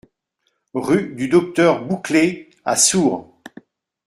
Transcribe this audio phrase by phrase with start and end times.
[0.73, 3.39] Rue du Docteur Bouclet à Sours